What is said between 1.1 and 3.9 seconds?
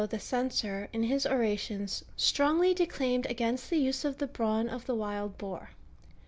orations, strongly declaimed against the